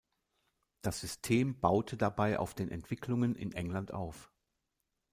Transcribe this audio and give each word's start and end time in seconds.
Das 0.81 0.99
System 1.01 1.59
baute 1.59 1.95
dabei 1.95 2.39
auf 2.39 2.55
den 2.55 2.69
Entwicklungen 2.69 3.35
in 3.35 3.51
England 3.53 3.93
auf. 3.93 4.31